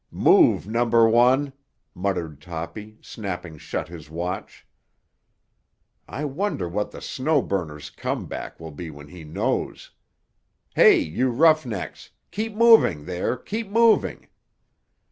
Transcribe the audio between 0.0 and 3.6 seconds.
"Move number one!" muttered Toppy, snapping